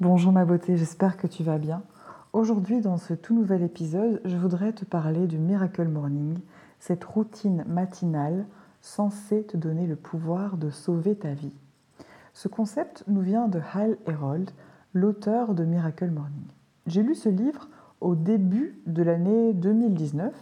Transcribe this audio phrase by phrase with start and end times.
[0.00, 1.84] Bonjour ma beauté, j'espère que tu vas bien.
[2.32, 6.40] Aujourd'hui, dans ce tout nouvel épisode, je voudrais te parler du Miracle Morning,
[6.80, 8.44] cette routine matinale
[8.80, 11.54] censée te donner le pouvoir de sauver ta vie.
[12.32, 14.50] Ce concept nous vient de Hal Herold,
[14.94, 16.48] l'auteur de Miracle Morning.
[16.88, 17.68] J'ai lu ce livre
[18.00, 20.34] au début de l'année 2019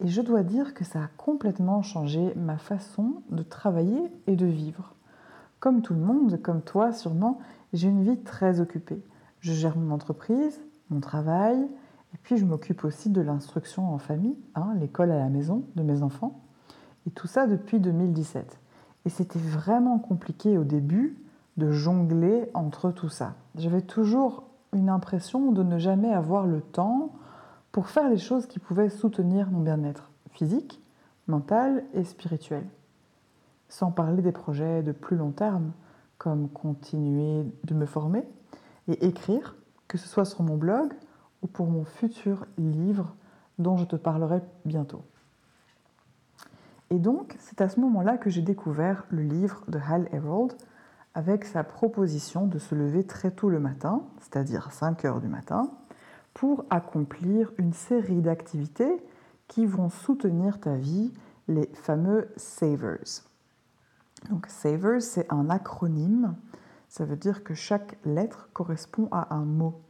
[0.00, 4.46] et je dois dire que ça a complètement changé ma façon de travailler et de
[4.46, 4.96] vivre.
[5.60, 7.38] Comme tout le monde, comme toi sûrement,
[7.72, 9.02] j'ai une vie très occupée.
[9.40, 11.58] Je gère mon entreprise, mon travail,
[12.14, 15.82] et puis je m'occupe aussi de l'instruction en famille, hein, l'école à la maison de
[15.82, 16.40] mes enfants,
[17.06, 18.58] et tout ça depuis 2017.
[19.04, 21.16] Et c'était vraiment compliqué au début
[21.56, 23.34] de jongler entre tout ça.
[23.56, 27.12] J'avais toujours une impression de ne jamais avoir le temps
[27.72, 30.80] pour faire les choses qui pouvaient soutenir mon bien-être physique,
[31.26, 32.64] mental et spirituel.
[33.68, 35.72] Sans parler des projets de plus long terme,
[36.52, 38.28] continuer de me former
[38.88, 40.92] et écrire, que ce soit sur mon blog
[41.42, 43.14] ou pour mon futur livre
[43.58, 45.02] dont je te parlerai bientôt.
[46.90, 50.54] Et donc, c'est à ce moment-là que j'ai découvert le livre de Hal Herold,
[51.14, 55.68] avec sa proposition de se lever très tôt le matin, c'est-à-dire 5 heures du matin,
[56.32, 59.04] pour accomplir une série d'activités
[59.48, 61.12] qui vont soutenir ta vie,
[61.48, 63.24] les fameux savers.
[64.30, 66.34] Donc savers, c'est un acronyme,
[66.88, 69.80] ça veut dire que chaque lettre correspond à un mot.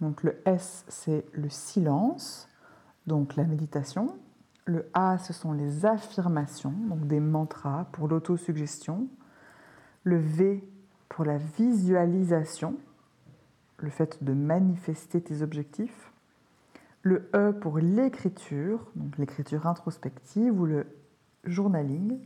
[0.00, 2.48] Donc le S, c'est le silence,
[3.06, 4.16] donc la méditation.
[4.64, 9.08] Le A, ce sont les affirmations, donc des mantras pour l'autosuggestion
[10.04, 10.64] le V
[11.08, 12.76] pour la visualisation,
[13.78, 16.12] le fait de manifester tes objectifs,
[17.02, 20.86] le E pour l'écriture, donc l'écriture introspective ou le
[21.44, 22.18] journaling,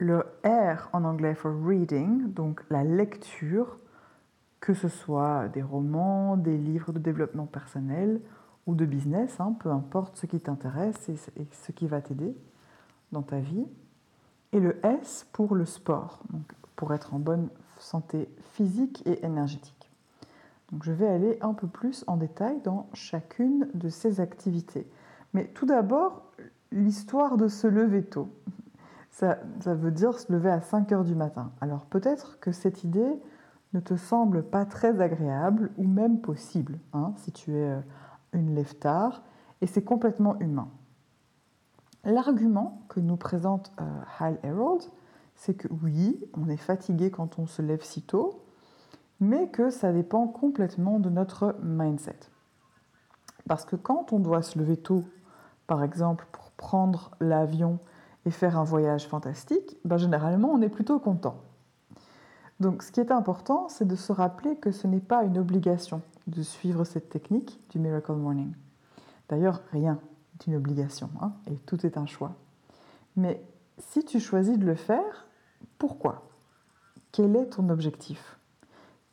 [0.00, 3.78] le R en anglais for reading, donc la lecture,
[4.60, 8.20] que ce soit des romans, des livres de développement personnel
[8.66, 12.34] ou de business, hein, peu importe ce qui t'intéresse et ce qui va t'aider
[13.12, 13.66] dans ta vie
[14.52, 16.20] et le S pour le sport,
[16.76, 19.90] pour être en bonne santé physique et énergétique.
[20.72, 24.86] Donc je vais aller un peu plus en détail dans chacune de ces activités.
[25.34, 26.22] Mais tout d'abord,
[26.72, 28.32] l'histoire de se lever tôt.
[29.10, 31.52] Ça, veut dire se lever à 5 heures du matin.
[31.60, 33.20] Alors peut-être que cette idée
[33.74, 37.80] ne te semble pas très agréable ou même possible hein, si tu es euh,
[38.32, 39.22] une lève tard,
[39.60, 40.68] et c'est complètement humain.
[42.04, 43.84] L'argument que nous présente euh,
[44.18, 44.82] Hal Herold,
[45.34, 48.42] c'est que oui, on est fatigué quand on se lève si tôt,
[49.20, 52.18] mais que ça dépend complètement de notre mindset.
[53.46, 55.04] Parce que quand on doit se lever tôt,
[55.66, 57.78] par exemple pour prendre l'avion
[58.26, 61.42] et faire un voyage fantastique, ben généralement on est plutôt content.
[62.60, 66.02] Donc ce qui est important, c'est de se rappeler que ce n'est pas une obligation
[66.26, 68.52] de suivre cette technique du Miracle Morning.
[69.28, 69.98] D'ailleurs, rien
[70.46, 72.34] une obligation, hein, et tout est un choix.
[73.16, 73.42] Mais
[73.78, 75.26] si tu choisis de le faire,
[75.78, 76.28] pourquoi?
[77.12, 78.38] Quel est ton objectif?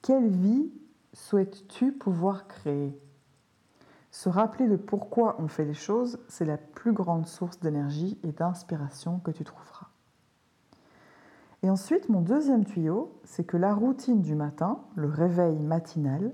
[0.02, 0.72] Quelle vie
[1.14, 2.98] souhaites-tu pouvoir créer?
[4.12, 8.31] Se rappeler de pourquoi on fait les choses, c'est la plus grande source d'énergie et
[8.31, 9.88] d'inspiration que tu trouveras.
[11.63, 16.31] Et ensuite, mon deuxième tuyau, c'est que la routine du matin, le réveil matinal,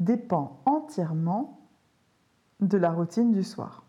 [0.00, 1.60] dépend entièrement
[2.60, 3.84] de la routine du soir.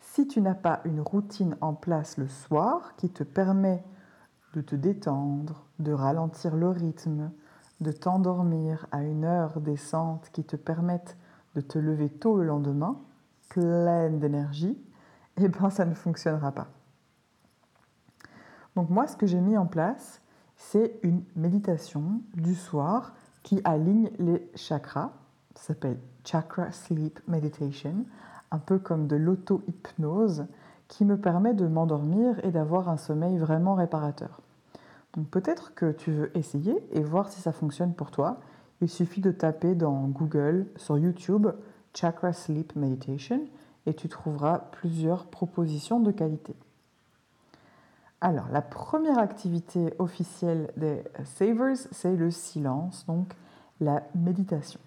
[0.00, 3.84] Si tu n'as pas une routine en place le soir qui te permet
[4.54, 7.30] de te détendre, de ralentir le rythme,
[7.80, 11.16] de t'endormir à une heure décente qui te permette
[11.54, 13.00] de te lever tôt le lendemain,
[13.48, 14.78] pleine d'énergie,
[15.36, 16.68] eh bien ça ne fonctionnera pas.
[18.76, 20.20] Donc moi, ce que j'ai mis en place,
[20.56, 25.10] c'est une méditation du soir qui aligne les chakras.
[25.54, 28.04] Ça s'appelle Chakra Sleep Meditation,
[28.50, 30.46] un peu comme de l'auto-hypnose
[30.88, 34.40] qui me permet de m'endormir et d'avoir un sommeil vraiment réparateur.
[35.14, 38.40] Donc peut-être que tu veux essayer et voir si ça fonctionne pour toi.
[38.80, 41.48] Il suffit de taper dans Google, sur YouTube,
[41.94, 43.42] Chakra Sleep Meditation
[43.86, 46.54] et tu trouveras plusieurs propositions de qualité.
[48.20, 53.34] Alors, la première activité officielle des Savers, c'est le silence, donc
[53.80, 54.80] la méditation.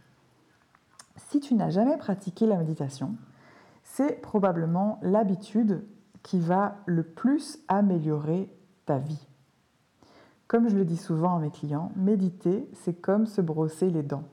[1.18, 3.16] Si tu n'as jamais pratiqué la méditation,
[3.84, 5.84] c'est probablement l'habitude
[6.22, 8.50] qui va le plus améliorer
[8.86, 9.28] ta vie.
[10.54, 14.26] Comme je le dis souvent à mes clients, méditer, c'est comme se brosser les dents.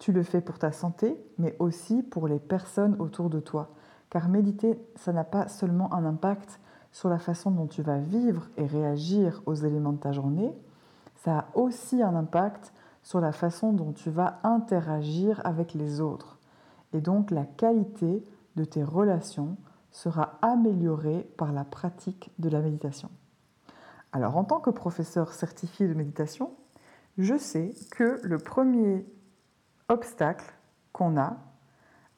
[0.00, 3.68] Tu le fais pour ta santé, mais aussi pour les personnes autour de toi.
[4.10, 6.58] Car méditer, ça n'a pas seulement un impact
[6.90, 10.52] sur la façon dont tu vas vivre et réagir aux éléments de ta journée,
[11.14, 12.72] ça a aussi un impact
[13.04, 16.40] sur la façon dont tu vas interagir avec les autres.
[16.92, 18.24] Et donc la qualité
[18.56, 19.56] de tes relations
[19.92, 23.08] sera améliorée par la pratique de la méditation.
[24.12, 26.52] Alors en tant que professeur certifié de méditation,
[27.18, 29.06] je sais que le premier
[29.88, 30.54] obstacle
[30.92, 31.36] qu'on a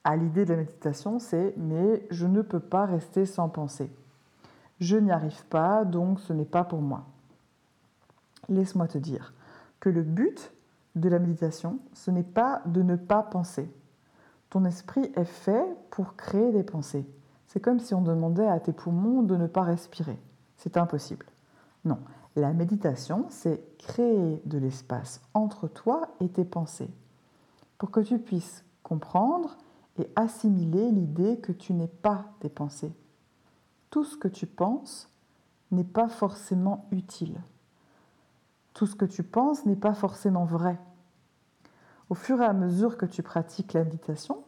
[0.05, 3.91] à l'idée de la méditation, c'est mais je ne peux pas rester sans penser.
[4.81, 7.05] Je n'y arrive pas, donc ce n'est pas pour moi.
[8.49, 9.33] Laisse-moi te dire
[9.81, 10.53] que le but
[10.97, 13.71] de la méditation, ce n'est pas de ne pas penser.
[14.51, 17.07] Ton esprit est fait pour créer des pensées.
[17.47, 20.19] C'est comme si on demandait à tes poumons de ne pas respirer.
[20.57, 21.27] C'est impossible.
[21.85, 21.99] Non,
[22.37, 26.91] la méditation, c'est créer de l'espace entre toi et tes pensées,
[27.79, 29.57] pour que tu puisses comprendre
[29.99, 32.93] et assimiler l'idée que tu n'es pas tes pensées,
[33.91, 35.11] tout ce que tu penses
[35.71, 37.41] n'est pas forcément utile.
[38.73, 40.79] Tout ce que tu penses n'est pas forcément vrai.
[42.09, 44.45] Au fur et à mesure que tu pratiques la méditation,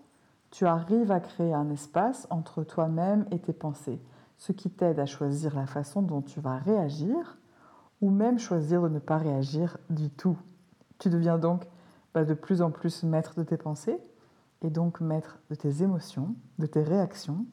[0.50, 4.00] tu arrives à créer un espace entre toi-même et tes pensées,
[4.36, 7.38] ce qui t'aide à choisir la façon dont tu vas réagir
[8.00, 10.38] ou même choisir de ne pas réagir du tout.
[10.98, 11.66] Tu deviens donc
[12.12, 13.98] bah, de plus en plus maître de tes pensées
[14.62, 17.46] et donc maître de tes émotions, de tes réactions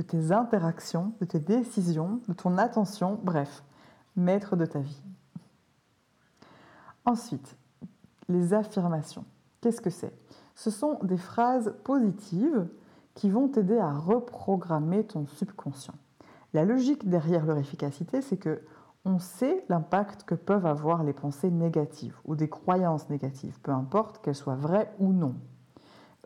[0.00, 3.62] de tes interactions, de tes décisions, de ton attention, bref,
[4.16, 5.02] maître de ta vie.
[7.04, 7.56] Ensuite,
[8.28, 9.26] les affirmations.
[9.60, 10.14] Qu'est-ce que c'est?
[10.54, 12.66] Ce sont des phrases positives
[13.14, 15.94] qui vont t'aider à reprogrammer ton subconscient.
[16.52, 18.62] La logique derrière leur efficacité, c'est que
[19.04, 24.22] on sait l'impact que peuvent avoir les pensées négatives ou des croyances négatives, peu importe
[24.22, 25.36] qu'elles soient vraies ou non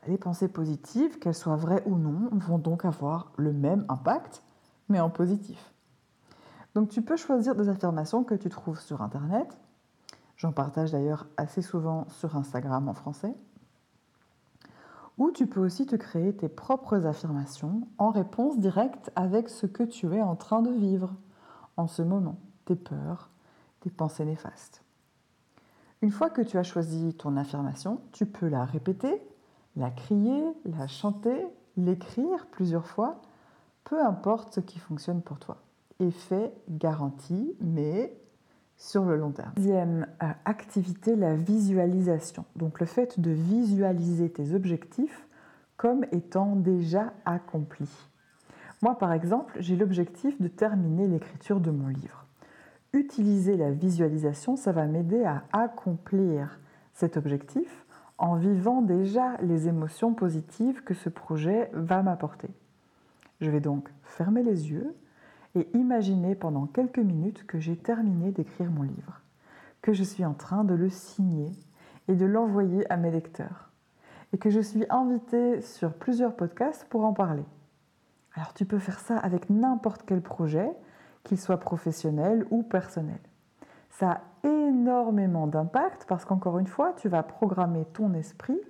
[0.06, 4.42] les pensées positives, qu'elles soient vraies ou non, vont donc avoir le même impact,
[4.88, 5.72] mais en positif.
[6.74, 9.58] Donc tu peux choisir des affirmations que tu trouves sur Internet.
[10.36, 13.34] J'en partage d'ailleurs assez souvent sur Instagram en français.
[15.18, 19.82] Ou tu peux aussi te créer tes propres affirmations en réponse directe avec ce que
[19.82, 21.14] tu es en train de vivre
[21.76, 23.30] en ce moment, tes peurs,
[23.80, 24.82] tes pensées néfastes.
[26.02, 29.22] Une fois que tu as choisi ton affirmation, tu peux la répéter
[29.76, 31.46] la crier, la chanter,
[31.76, 33.20] l'écrire plusieurs fois,
[33.84, 35.62] peu importe ce qui fonctionne pour toi.
[36.00, 38.16] Effet garanti, mais
[38.76, 39.52] sur le long terme.
[39.56, 42.44] Deuxième euh, activité, la visualisation.
[42.56, 45.26] Donc le fait de visualiser tes objectifs
[45.76, 47.90] comme étant déjà accomplis.
[48.82, 52.26] Moi, par exemple, j'ai l'objectif de terminer l'écriture de mon livre.
[52.92, 56.60] Utiliser la visualisation, ça va m'aider à accomplir
[56.92, 57.84] cet objectif
[58.18, 62.48] en vivant déjà les émotions positives que ce projet va m'apporter.
[63.40, 64.94] Je vais donc fermer les yeux
[65.54, 69.20] et imaginer pendant quelques minutes que j'ai terminé d'écrire mon livre,
[69.82, 71.52] que je suis en train de le signer
[72.08, 73.70] et de l'envoyer à mes lecteurs,
[74.32, 77.44] et que je suis invitée sur plusieurs podcasts pour en parler.
[78.34, 80.70] Alors tu peux faire ça avec n'importe quel projet,
[81.22, 83.20] qu'il soit professionnel ou personnel.
[83.90, 88.60] Ça a énormément d'impact parce qu'encore une fois, tu vas programmer ton esprit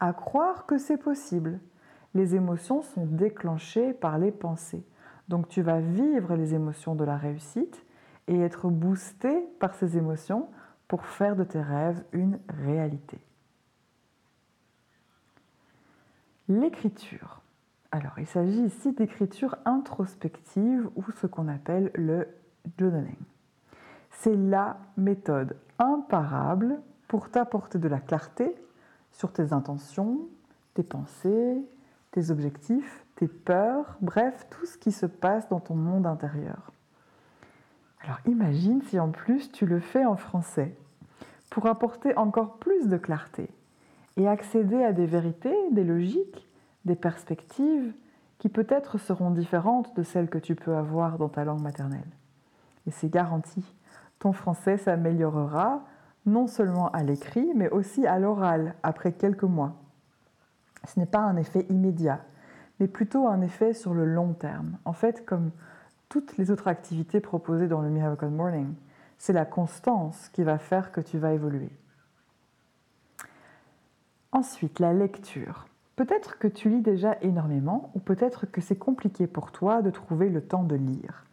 [0.00, 1.60] à croire que c'est possible.
[2.14, 4.84] Les émotions sont déclenchées par les pensées.
[5.32, 7.86] Donc tu vas vivre les émotions de la réussite
[8.28, 10.50] et être boosté par ces émotions
[10.88, 13.18] pour faire de tes rêves une réalité.
[16.50, 17.40] L'écriture.
[17.92, 22.28] Alors, il s'agit ici d'écriture introspective ou ce qu'on appelle le
[22.78, 23.16] journaling.
[24.10, 28.54] C'est la méthode imparable pour t'apporter de la clarté
[29.12, 30.28] sur tes intentions,
[30.74, 31.56] tes pensées,
[32.10, 36.72] tes objectifs, tes peurs, bref, tout ce qui se passe dans ton monde intérieur.
[38.02, 40.74] Alors imagine si en plus tu le fais en français.
[41.50, 43.48] pour apporter encore plus de clarté
[44.16, 46.48] et accéder à des vérités, des logiques,
[46.84, 47.92] des perspectives
[48.38, 52.10] qui peut-être seront différentes de celles que tu peux avoir dans ta langue maternelle.
[52.88, 53.62] Et c'est garanti,
[54.18, 55.84] ton français s'améliorera
[56.26, 59.76] non seulement à l'écrit, mais aussi à l'oral après quelques mois.
[60.88, 62.24] Ce n'est pas un effet immédiat,
[62.82, 64.76] mais plutôt un effet sur le long terme.
[64.84, 65.52] En fait, comme
[66.08, 68.74] toutes les autres activités proposées dans le Miracle Morning,
[69.18, 71.70] c'est la constance qui va faire que tu vas évoluer.
[74.32, 75.68] Ensuite, la lecture.
[75.94, 80.28] Peut-être que tu lis déjà énormément, ou peut-être que c'est compliqué pour toi de trouver
[80.28, 81.24] le temps de lire.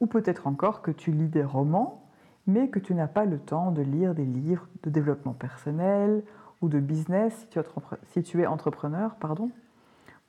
[0.00, 2.04] Ou peut-être encore que tu lis des romans,
[2.46, 6.22] mais que tu n'as pas le temps de lire des livres de développement personnel
[6.60, 7.48] ou de business
[8.08, 9.50] si tu, es entrepreneur, pardon,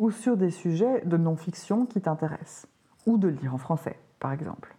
[0.01, 2.65] ou sur des sujets de non-fiction qui t'intéressent,
[3.05, 4.75] ou de lire en français, par exemple.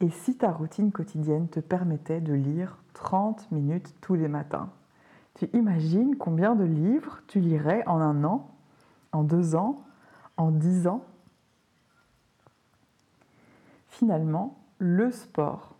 [0.00, 4.70] Et si ta routine quotidienne te permettait de lire 30 minutes tous les matins,
[5.34, 8.48] tu imagines combien de livres tu lirais en un an,
[9.12, 9.84] en deux ans,
[10.38, 11.04] en dix ans?
[13.88, 15.74] Finalement, le sport.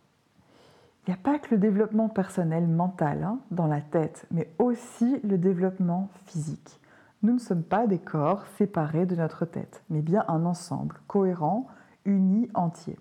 [1.07, 5.21] Il n'y a pas que le développement personnel mental hein, dans la tête, mais aussi
[5.25, 6.79] le développement physique.
[7.23, 11.67] Nous ne sommes pas des corps séparés de notre tête, mais bien un ensemble cohérent,
[12.05, 12.97] uni, entier.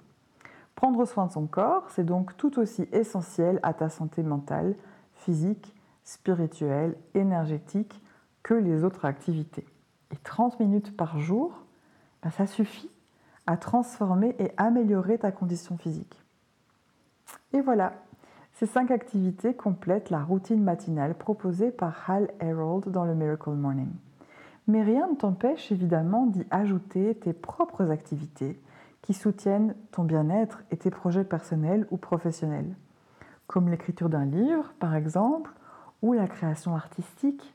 [0.74, 4.76] Prendre soin de son corps, c'est donc tout aussi essentiel à ta santé mentale,
[5.14, 8.02] physique, spirituelle, énergétique
[8.42, 9.68] que les autres activités.
[10.12, 11.66] Et 30 minutes par jour,
[12.24, 12.90] ben, ça suffit
[13.46, 16.24] à transformer et améliorer ta condition physique.
[17.54, 17.94] Et voilà,
[18.54, 23.92] ces cinq activités complètent la routine matinale proposée par Hal Herold dans le Miracle Morning.
[24.68, 28.60] Mais rien ne t'empêche évidemment d'y ajouter tes propres activités
[29.02, 32.76] qui soutiennent ton bien-être et tes projets personnels ou professionnels,
[33.48, 35.52] comme l'écriture d'un livre par exemple,
[36.02, 37.54] ou la création artistique.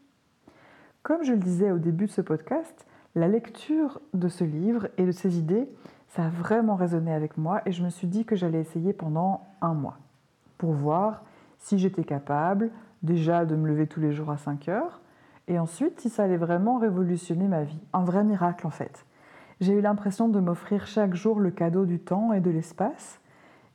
[1.02, 5.04] Comme je le disais au début de ce podcast, la lecture de ce livre et
[5.04, 5.68] de ses idées,
[6.08, 9.42] ça a vraiment résonné avec moi et je me suis dit que j'allais essayer pendant
[9.60, 9.98] un mois
[10.56, 11.22] pour voir
[11.58, 12.70] si j'étais capable
[13.02, 15.01] déjà de me lever tous les jours à 5 heures
[15.48, 17.80] et ensuite si ça allait vraiment révolutionner ma vie.
[17.92, 19.04] Un vrai miracle en fait.
[19.60, 23.20] J'ai eu l'impression de m'offrir chaque jour le cadeau du temps et de l'espace.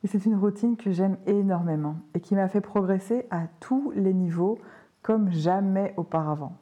[0.04, 4.14] Et c'est une routine que j'aime énormément et qui m'a fait progresser à tous les
[4.14, 4.58] niveaux
[5.02, 6.56] comme jamais auparavant.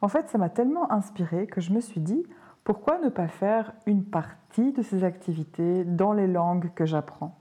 [0.00, 2.24] En fait, ça m'a tellement inspiré que je me suis dit,
[2.64, 7.36] pourquoi ne pas faire une partie de ces activités dans les langues que j'apprends?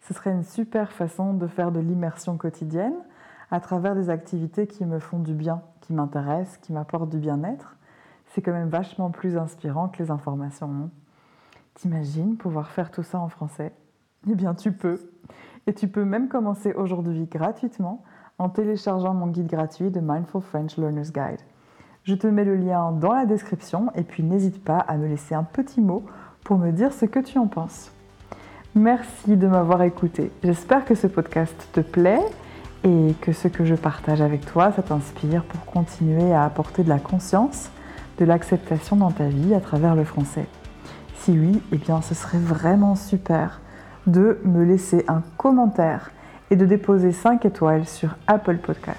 [0.00, 2.96] Ce serait une super façon de faire de l'immersion quotidienne
[3.50, 7.76] à travers des activités qui me font du bien, qui m'intéressent, qui m'apportent du bien-être
[8.32, 10.90] c'est quand même vachement plus inspirant que les informations.
[11.74, 13.72] T'imagines pouvoir faire tout ça en français?
[14.28, 15.10] Eh bien, tu peux.
[15.66, 18.02] Et tu peux même commencer aujourd'hui gratuitement
[18.38, 21.40] en téléchargeant mon guide gratuit de Mindful French Learner's Guide.
[22.04, 25.34] Je te mets le lien dans la description et puis n'hésite pas à me laisser
[25.34, 26.02] un petit mot
[26.42, 27.92] pour me dire ce que tu en penses.
[28.74, 30.32] Merci de m'avoir écouté.
[30.42, 32.24] J'espère que ce podcast te plaît
[32.84, 36.88] et que ce que je partage avec toi, ça t'inspire pour continuer à apporter de
[36.88, 37.70] la conscience
[38.18, 40.46] de l'acceptation dans ta vie à travers le français
[41.20, 43.60] Si oui, eh bien ce serait vraiment super
[44.06, 46.10] de me laisser un commentaire
[46.50, 48.98] et de déposer 5 étoiles sur Apple Podcast.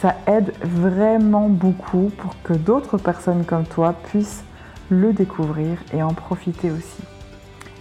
[0.00, 4.44] Ça aide vraiment beaucoup pour que d'autres personnes comme toi puissent
[4.90, 7.02] le découvrir et en profiter aussi.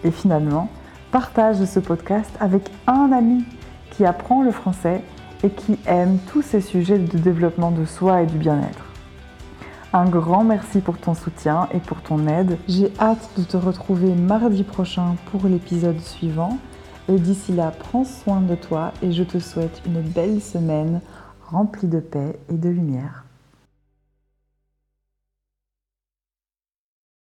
[0.03, 0.69] Et finalement,
[1.11, 3.45] partage ce podcast avec un ami
[3.91, 5.01] qui apprend le français
[5.43, 8.85] et qui aime tous ces sujets de développement de soi et du bien-être.
[9.93, 12.57] Un grand merci pour ton soutien et pour ton aide.
[12.67, 16.57] J'ai hâte de te retrouver mardi prochain pour l'épisode suivant.
[17.07, 21.01] Et d'ici là, prends soin de toi et je te souhaite une belle semaine
[21.49, 23.24] remplie de paix et de lumière.